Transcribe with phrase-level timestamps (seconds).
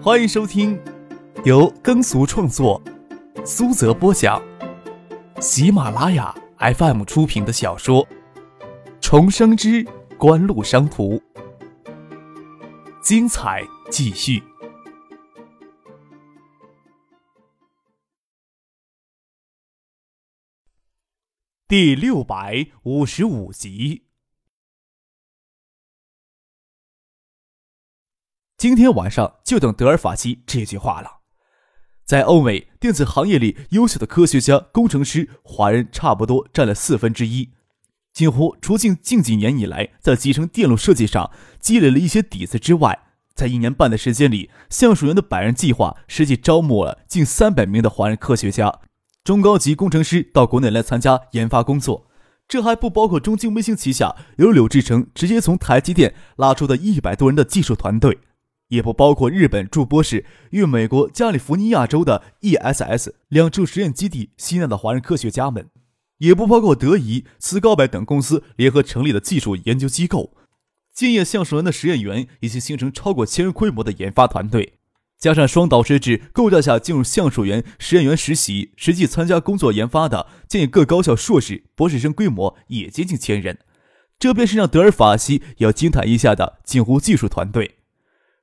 [0.00, 0.80] 欢迎收听
[1.44, 2.80] 由耕俗创作、
[3.44, 4.40] 苏泽播讲、
[5.40, 8.06] 喜马拉雅 FM 出品的小说
[9.00, 9.84] 《重生之
[10.16, 11.16] 官路商途》，
[13.02, 14.40] 精彩继续，
[21.66, 24.07] 第六百五十五集。
[28.58, 31.18] 今天晚上就等德尔法西这句话了。
[32.04, 37.50] 在欧美电子行业里，优秀的科学家、工程师，华人差不多占了四分之一。
[38.12, 42.98] 几乎除近近几年以来在集成电路设计上积累了一些底子之外，
[43.32, 48.80] 在一年半的时间里，橡树园的百人计划实际招募了近三百名的华人科学家、
[49.22, 52.08] 中高级工程师到国内来参加研发工作。
[52.48, 58.18] 这还不包括中金微星旗下由柳志成直接从台积电拉出的一百多人的技术团队。
[58.68, 65.68] 也不包括日本驻波士与美国加利福尼亚州的 ESS 两处实验基地吸纳的华人科学家们，
[66.18, 70.34] 也不包括德仪、斯高柏等公司联合成立的技术研究机构。
[70.94, 74.74] 建业橡树园的实验员已经形成超过千人规模的研发团队，
[75.16, 83.58] 加上双导师制构架下进入橡树园实验员实习、实际参加工作研发的建业各高校硕士、博士生规模也接近千人。
[84.18, 87.77] 这便是让德尔法西要惊叹一下的锦湖技术团队。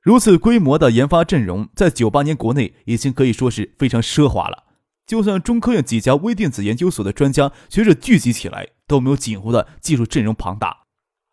[0.06, 4.62] 如此规模的研发阵容，在九八年国内已经可以说是非常奢华了。
[5.04, 10.84] 就算中科院几家微电子研究所的专家学者聚集起来，都没有锦湖的技术阵容庞大。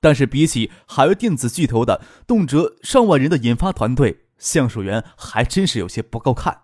[0.01, 6.61] 但是比起海外电子巨头的动辄上万人的研发团队，橡树园还真是有些不够看。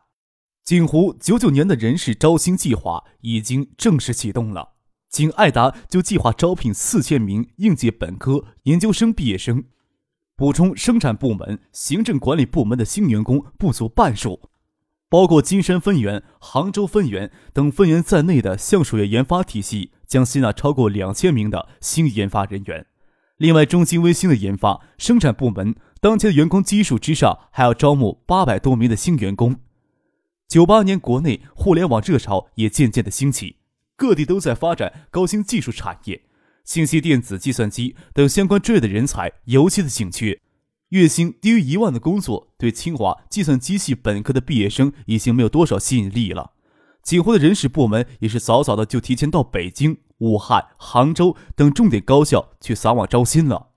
[0.63, 4.69] 锦湖九九年的人事招新计划已经正式启动了，
[5.11, 9.65] 仅爱达就计划招聘四千名应届本科、研究生毕业生。
[10.39, 14.39] 补充生产部门、行政管理部门的新员工不足半数，
[15.09, 22.85] 包括金山分园、杭州分园等分园在内的橡树叶研发体系将吸纳超过两千名的新研发人员。
[23.35, 29.57] 另外，中金微星的研发生产部门当前的员工基数之上，还要招募八百多名的新员工。
[30.47, 33.57] 九八年国内互联网热潮也渐渐的兴起，
[33.97, 36.21] 各地都在发展高新技术产业。
[36.63, 40.39] 信息电子、计算机等相关专业的人才尤其的紧缺，
[40.89, 46.51] 月薪低于一万的工作对清华计算机系本科的毕业生已经没有多少吸引力了。
[47.01, 53.69] 锦湖的人事部门也是早早的就提前到北京、武汉、杭州等重点高校去撒网招新了。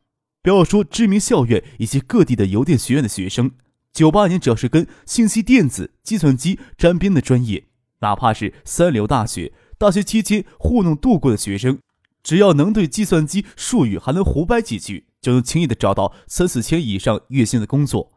[0.42, 3.52] 不要说知名校院以及各地的邮电学院的学生，
[3.92, 7.66] 九八年只要是跟信息电子、计算机沾边的专业，
[8.00, 11.78] 哪怕是三流大学，大学期间糊弄度过的学生。
[12.22, 18.12] 只要能对计算机术语还能胡掰几句，就能轻易的找到三四千以上月薪的工作。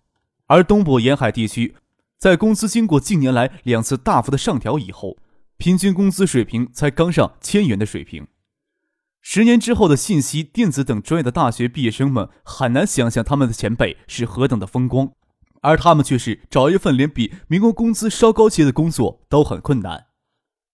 [0.48, 1.76] 而东部沿海地区，
[2.18, 5.18] 在工资经过近年来两次大幅的上调以后，
[5.58, 8.28] 平均工资水平才刚上千元的水平。
[9.22, 15.12] 十年之后的信息、电子等专业的大学毕业生们，很难想象他们的前辈是何等的风光，
[15.62, 20.06] 而他们却是找一份连比民工工资稍高些的工作都很困难。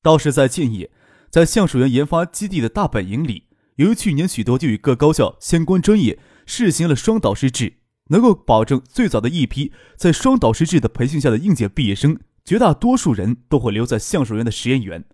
[0.03, 0.91] 倒是在建业。
[1.31, 3.45] 在橡树园研发基地的大本营里，
[3.77, 7.75] 由于去年许多就与各高校相关专业试行了双导师制，
[8.09, 15.05] 能够保证最早的一批在双导师制的培训下的应届毕业生，绝大多数人都会留在橡树园的实验园。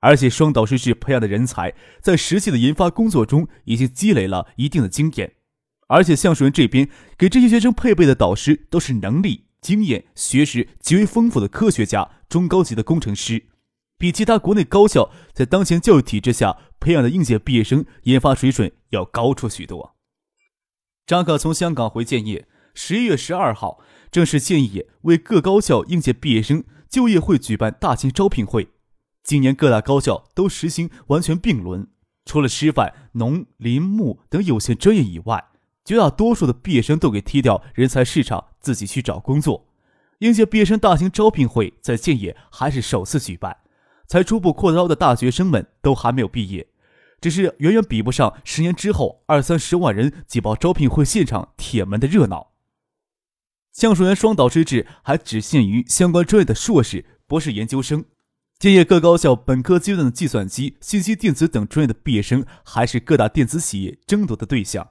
[0.00, 5.34] 而且双导师制培养的人才，在实际的研发工作中已经积累了一定的经验。
[5.88, 13.42] 而且橡树园这边给这些学生配备的导师，都是能力、经验、学识极为丰富的科学家、中高级的工程师。
[13.98, 19.96] 比其他国内高校在当前教育体制下培养的应届毕业生研发水准要高出许多。
[21.04, 23.80] 张可从香港回建业，十一月十二号，
[24.12, 28.68] 正是建业为各高校应届毕业生就业会举办大型招聘会。
[29.24, 31.88] 今年各大高校都实行完全并轮，
[32.24, 35.44] 除了师范、农林牧等有限专业以外，
[35.84, 39.66] 绝大多数的毕业生都给踢掉人才市场，自己去找工作。
[40.20, 43.56] 应届毕业生大型招聘会在建业还是首次举办。
[44.08, 46.66] 才初步扩招的大学生们都还没有毕业，
[47.20, 52.52] 只是远远比不上十年之后二三十万人挤爆招聘会现场铁门的热闹。
[53.70, 58.06] 橡树园双导师制还只限于相关专业的硕士、博士研究生，
[58.58, 64.88] 建业各高校本科阶段的计算机、信息电子等专业的毕业生还是各大电子企业争夺的对象。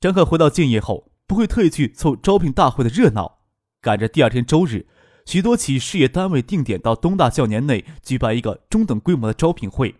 [0.00, 3.40] 张克回到建业后，不会特意去凑招聘大会的热闹，
[3.80, 4.86] 赶着第二天周日。
[5.24, 9.94] 许多企事业单位定点到东大校年内举办一个中等规模的招聘会，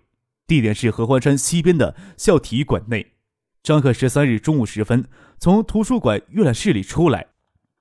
[0.47, 3.12] 地点是合欢山西边的校体育馆内。
[3.62, 5.06] 张克十三日中午时分
[5.38, 7.29] 从图书馆阅览室里出来，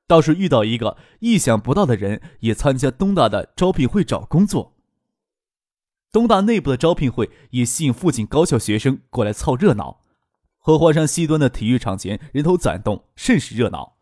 [0.08, 4.74] 倒是遇到一个意想不到的人，也参加东大的招聘会找工作。
[6.12, 10.00] 东大内部的招聘会也吸引附近高校学生过来凑热闹。
[10.58, 13.98] 合欢山西端的体育场前人头攒动，甚是热闹。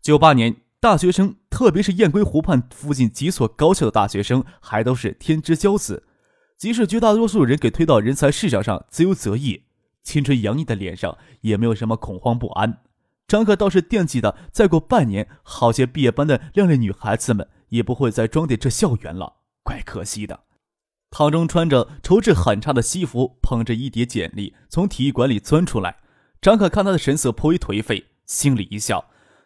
[0.00, 0.54] 九八年，
[0.84, 6.06] 大学生，特别是雁归湖畔附近几所高校的大学生，还都是天之骄子。
[6.58, 9.62] 即使绝大多数人给推到人才市场上自由择业，
[10.02, 12.82] 青春洋溢的脸上也没有什么恐慌不安。
[13.26, 20.40] 张克倒是惦记的，再过半年，好些毕业班的靓丽女孩子们也不会再装点这校园了，怪可惜的。
[21.10, 25.96] 唐中穿着绸质很差的西服，捧着一叠简历从体育馆里钻出来。
[26.42, 29.02] 张可看他的神色颇为颓废，心里一笑。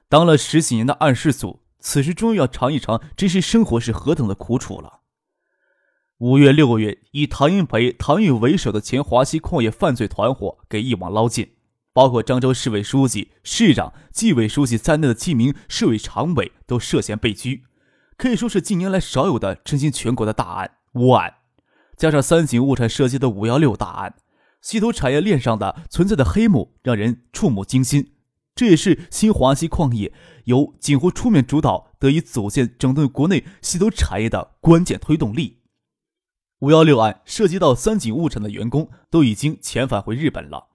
[0.09, 5.01] 当了十几年的二世祖，此时终于要尝一尝真实生活是何等的苦楚了。
[6.19, 11.53] 五月、六月，以唐英培、唐玉为首的前华西矿业犯罪团伙给一网捞尽，
[11.93, 17.65] 包括漳州市委书记、市长、纪委书记在内的七名市委常委都涉嫌被拘，
[18.17, 21.35] 可以说是近年来少有的震惊全国的大案窝案。
[21.97, 24.15] 加上三井物产涉及的“五幺六”大案，
[24.63, 28.15] 稀土产业链上的存在的黑幕让人触目惊心。
[28.59, 30.13] 这也是新华西矿业
[30.47, 35.59] 由锦湖出面主导，得以组建整顿国内稀土产业的关键推动力。
[36.59, 40.71] “五幺六”案涉及到三井物产的员工都已经遣返回日本了，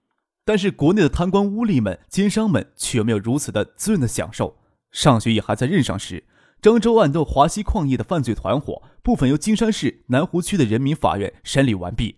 [0.45, 4.59] 但是国内的贪官污吏们、奸商们却没有如此的滋润的享受。
[4.89, 6.23] 上学也还在任上时。
[6.61, 12.15] 漳州案斗华西矿业的犯罪团伙部分由金山市南湖区的人民法院审理完毕，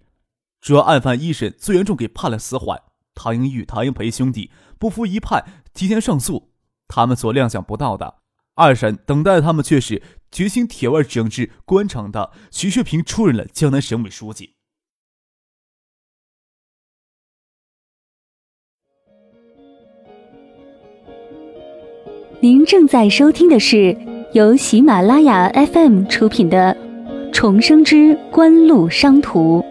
[0.62, 2.84] 主要案犯一审最严重给判了死缓。
[3.16, 6.52] 唐英玉、唐英培兄弟不服一判，提前上诉。
[6.88, 8.16] 他们所料想不到的，
[8.54, 14.54] 二审等待他们却是决心铁腕整治官场的徐学平出任了江南省委书记。
[22.42, 23.98] 您正在收听的是。
[24.36, 26.76] 由喜马拉雅 FM 出品的
[27.32, 29.62] 《重生之官路商途》。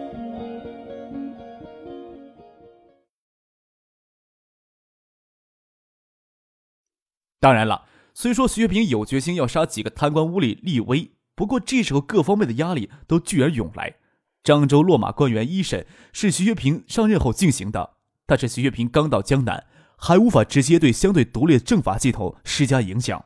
[7.45, 7.83] 当然了，
[8.15, 13.97] 虽说徐学平有决心要杀几个贪官污吏立威，不过这时候各方面的压力都聚而涌来。
[14.43, 19.63] 漳州落马官员一审是徐学平上任后进行的，但是徐学平刚到江南，
[19.95, 23.25] 还无法直接对相对独立的政法系统施加影响。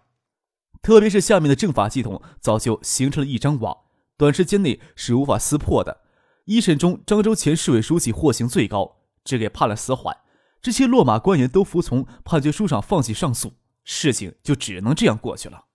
[0.82, 3.74] 特别是下面的政法系统早就形成了一张网，
[4.18, 6.02] 短时间内是无法撕破的。
[6.44, 10.14] 一审中，漳州前市委书记获刑最高，只给判了死缓。
[10.62, 13.54] 这些落马官员都服从判决书上放弃上诉，
[13.92, 15.66] 事情就只能这样过去了。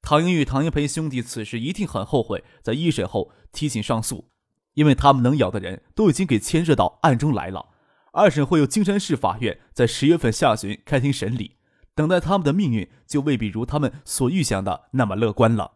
[0.00, 4.30] 唐英玉、唐英培兄弟此时一定很后悔在一审后提起上诉，
[4.72, 7.74] 因为他们能咬的人都已经给牵涉到案中来了。
[8.14, 11.56] 二审会有金山市法院在十月份下旬开庭审理。
[11.94, 15.72] 等待他们的命运就未必如他们所预想的那么乐观了。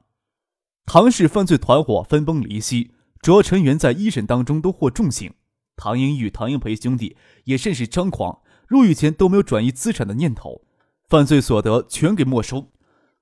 [0.86, 5.34] 唐氏犯罪团伙分崩离析，主要成员在一审当中都获重刑。
[5.76, 10.62] 唐英玉、唐英培兄弟也甚是张狂，入狱前都没有转移资产的念头，
[11.10, 12.70] 犯罪所得全给没收。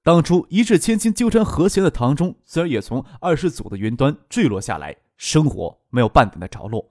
[0.02, 6.86] 当初一掷千金纠缠和谐的唐中，自然也从二世祖的云端坠落下来，生活没有半点的着落。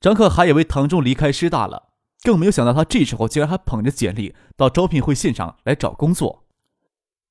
[0.00, 1.90] 张克还以为唐中离开师大了。
[2.24, 6.44] 更没有想到，他这时候竟然还捧着简历到招聘会现场来找工作。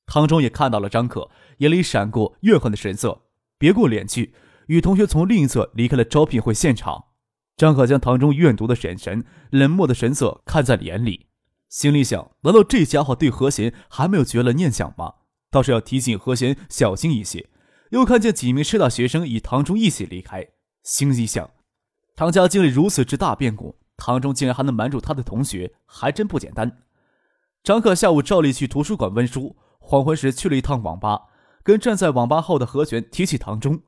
[0.06, 3.22] 唐中也看到了张可，眼里闪过怨恨的神色，
[3.58, 4.34] 别过脸去，
[4.68, 7.06] 与同学从另一侧离开了招聘会现场。
[7.56, 11.28] 张可将唐中怨毒的眼神、冷漠的神色看在眼里，
[11.72, 15.14] 心里想：难道这家伙对何贤还没有绝了念想吗？
[15.50, 17.50] 倒是要提醒何贤小心一些。
[17.92, 20.50] 又看见几名师大学生与唐中一起离开，
[20.84, 21.50] 心里想：
[22.14, 23.78] 唐家经历如此之大变故。
[23.96, 26.84] 唐中竟然还能瞒住他的同学，还真不简单。
[27.64, 31.28] 张克下午照例去图书馆温书，黄昏时去了一趟网吧，
[31.64, 33.82] 跟站在网吧后的何璇提起唐中。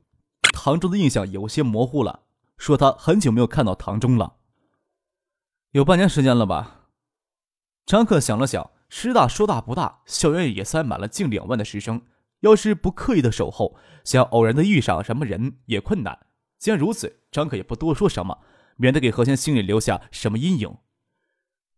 [0.54, 2.20] 唐中的印象有些模糊了，
[2.56, 4.36] 说他很久没有看到唐中了，
[5.72, 6.83] 有半年时间了吧？
[7.86, 12.02] 张克想了想，师大说大不大，校园里也塞满了近两万的师生，
[12.40, 16.18] 要是不刻意的守候，想偶然的遇上什么人也困难。
[16.58, 18.38] 既然如此，张克也不多说什么。
[18.76, 20.78] 免得给何仙心里留下什么阴影。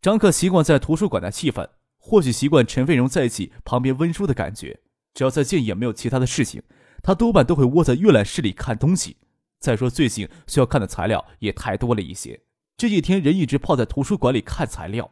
[0.01, 4.81] 张克习惯在图书馆的气氛，或许习惯陈飞荣在一起旁边温书的感觉。
[5.13, 6.63] 只要在建业没有其他的事情，
[7.03, 9.19] 他多半都会窝在阅览室里看东西。
[9.59, 12.41] 再说最近需要看的材料也太多了一些，
[12.79, 15.11] 这几天人一直泡在图书馆里看材料。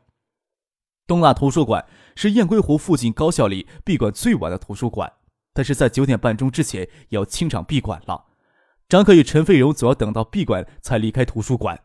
[1.06, 1.84] 东大图书馆
[2.16, 5.12] 是雁归湖附近高校里闭馆最晚的图书馆，
[5.52, 8.25] 但是在九点半钟之前要清场闭馆了。
[8.88, 11.80] 张克与陈飞荣总要等到闭馆才离开图书馆。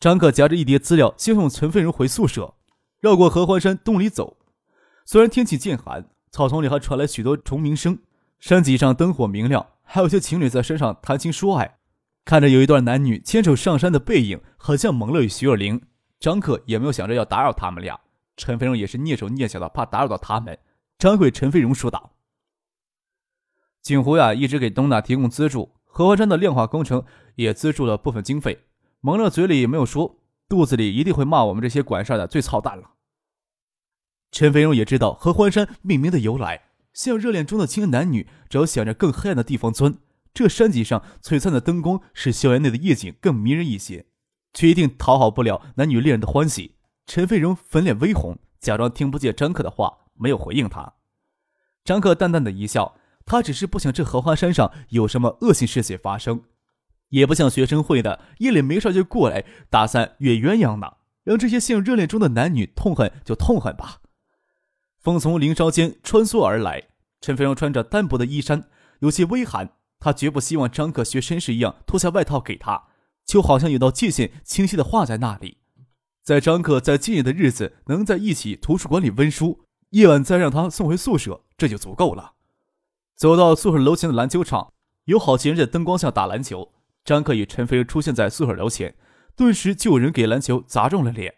[0.00, 2.54] 张克夹着一叠资料，先送陈飞荣回宿舍，
[3.00, 4.36] 绕过合欢山东里走。
[5.06, 7.98] 虽然天气渐寒，草丛里还传来许多虫鸣声，
[8.38, 11.78] 山脊上灯火明亮，还有些情侣在山上谈情说爱。
[12.26, 15.80] 看着有一段男女牵手上山的背影，很像蒙乐与徐若琳。
[16.20, 18.00] 张克也没有想着要打扰他们俩，
[18.36, 20.58] 陈飞荣也是蹑手蹑脚的，怕打扰到他们。
[20.98, 22.14] 张贵陈飞荣说道
[23.82, 27.04] ：“锦湖呀，一直给东大提供资助，合欢山的炼化工程
[27.34, 28.64] 也资助了部分经费。
[29.00, 32.92] 蒙乐嘴里没有说，肚子里一定会骂我们这些管事的最操蛋了。”
[34.32, 39.98] 陈飞荣也知道合欢山命名的由来，像热恋中的青年男女，只要想着更黑暗的地方钻。
[40.32, 44.06] 这山脊上璀璨的灯光，使校园内的夜景更迷人一些，
[44.54, 46.76] 却一定讨好不了男女恋人的欢喜。
[47.06, 50.94] 陈飞荣粉脸微红，假装听不见张克的话，没有回应他。
[51.84, 52.96] 张克淡淡的一笑，
[53.26, 56.44] 他只是不想这荷花山上有什么恶性事情发生，
[57.10, 60.94] 也不像学生会的夜里没事就过来打算越鸳鸯呢，
[61.24, 64.00] 让这些陷入热恋中的男女痛恨就痛恨吧。
[64.98, 66.84] 风从林梢间穿梭而来，
[67.20, 68.68] 陈飞荣穿着单薄的衣衫，
[69.00, 69.72] 有些微寒。
[70.00, 72.88] 他绝不希望张可学绅士一样脱下外套给他，
[73.24, 75.58] 就好像有道界限清晰的画在那里。
[76.22, 82.32] 在张可在今夜的日子能在一起图书馆里温书，夜晚再让他送回宿舍，这就足够了。
[83.14, 84.72] 走到宿舍楼前的篮球场，
[85.04, 86.72] 有好些人在灯光下打篮球。
[87.04, 88.94] 张可与陈飞出现在宿舍楼前，
[89.36, 91.34] 顿时就有人给篮球砸中了脸。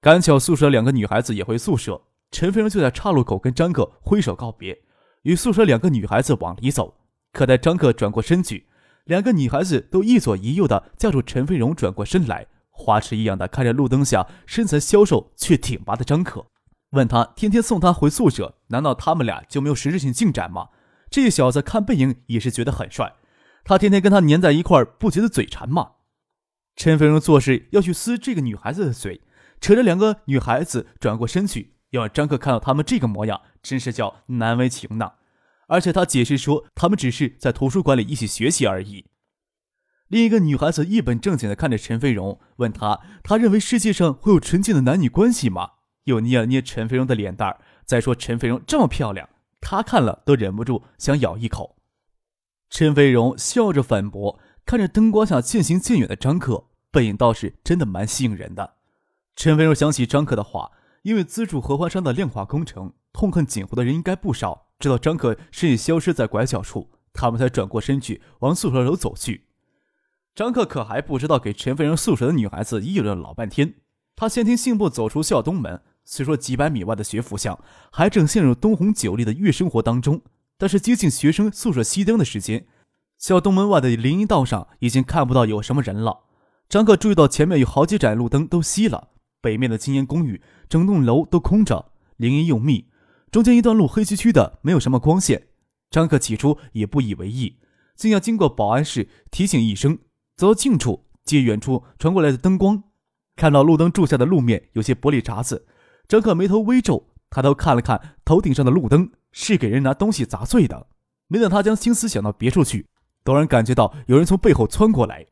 [0.00, 4.82] 赶巧宿舍两个女孩子也回宿舍，陈飞就在岔路口跟张可挥手告别，
[5.22, 6.94] 与宿舍两个女孩子往里走。
[7.32, 8.68] 可待张克转过身去，
[9.04, 16.46] 两个女孩子都一左一右的叫住陈飞荣转过身来，花痴一样的看着路灯下身材消瘦却挺拔的张可，
[16.90, 20.68] 问他天天送他回宿舍，难道他们俩就没有实质性进展吗？
[21.10, 23.14] 这小子看背影也是觉得很帅，
[23.62, 25.92] 他天天跟他粘在一块儿，不觉得嘴馋吗？
[26.74, 29.20] 陈飞荣做事要去撕这个女孩子的嘴，
[29.60, 35.12] 扯着两个女孩子转过身去，要让张克看到他们这个模样，真是叫难为情呢。
[35.68, 39.06] 而且他解释说，他们只是在图书馆里一起学习而已。
[40.08, 45.70] 另一个女孩子一本正经地看着陈飞荣，问他：“他认为世界上会有纯净的男女关系吗？”
[46.04, 47.60] 又捏了捏陈飞荣的脸蛋儿。
[47.86, 49.28] 再说陈飞荣这么漂亮，
[49.60, 51.76] 他看了都忍不住想咬一口。
[52.68, 58.74] 陈飞荣笑着反驳，看着灯光下渐行渐远的张克，背影倒是真的蛮吸引人的。
[59.34, 64.68] 陈飞荣想起张克的话，因为资助合欢山的炼化工程，痛恨锦湖的人应该不少。
[64.84, 69.46] 直到张可身影消失在拐角处，他们才转过身去往宿舍楼走去。
[70.34, 73.76] 张克可还不知道，给陈飞荣宿舍的女孩子议论了老半天。
[74.14, 77.58] 他先听信步走出校东门，虽说几百米外的学府巷
[77.90, 80.20] 还正陷入灯红酒绿的月生活当中，
[80.58, 82.66] 但是接近学生宿舍熄灯的时间，
[83.16, 86.24] 校东门外的林荫道上已经看不到有什么人了。
[86.68, 89.08] 张克注意到前面有好几盏路灯都熄了，
[89.40, 92.90] 北面的青年公寓整栋楼都空着，林荫又密。
[93.34, 95.48] 中间一段路黑黢黢的，没有什么光线。
[95.90, 97.58] 张克起初也不以为意，
[97.96, 99.98] 竟要经过保安室提醒一声。
[100.36, 102.84] 走到近处，借远处传过来的灯光，
[103.34, 105.66] 看到路灯柱下的路面有些玻璃碴子。
[106.06, 110.86] 张克眉头微皱，抬头看了看头顶上的路灯，是给人拿东西砸碎的。
[111.26, 112.86] 没等他将心思想到别处去，
[113.24, 115.26] 突然感觉到有人从背后窜过来。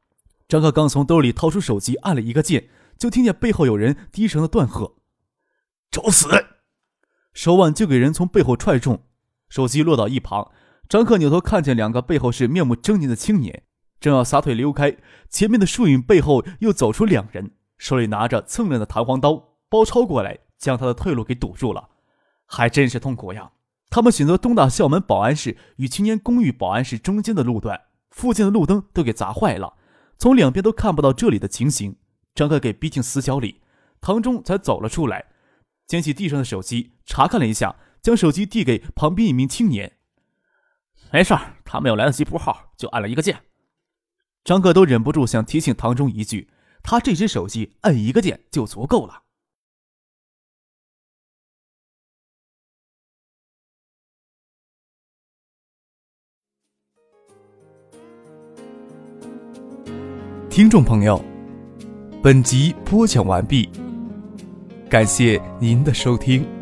[0.48, 2.68] 张克刚从兜里掏出手机按了一个键，
[2.98, 4.96] 就听见背后有人低声的断喝
[5.88, 6.26] ：“找死！”
[7.32, 9.02] 手腕就给人从背后踹中，
[9.48, 10.50] 手机落到一旁。
[10.88, 13.62] 张克扭头看见两个背后是面目狰狞的青年，
[13.98, 14.96] 正要撒腿溜开，
[15.30, 21.88] 前面的树影背后又走出两人，手里拿着锃亮的弹簧刀，包抄过来，将他的退路给堵住了。
[22.44, 23.50] 还真是痛苦呀！
[23.88, 29.74] 他们选择东大校门保安室与青年公寓保安室中间的路段，附近的路灯都给砸坏了，
[30.18, 31.96] 从两边都看不到这里的情形。
[32.34, 33.62] 张克给逼进死角里，
[34.02, 35.24] 唐中才走了出来。
[35.92, 39.98] 捡起地上的手机，查看了一下，将手机递给旁边一名青年。
[41.12, 43.42] 没事儿，他没有来得及拨号，就按了一个键。
[44.42, 46.48] 张克都忍不住想提醒唐中一句：
[46.82, 49.24] 他这只手机按一个键就足够了。
[60.48, 61.22] 听众朋友，
[62.22, 63.68] 本集播讲完毕。
[64.92, 66.61] 感谢您的收听。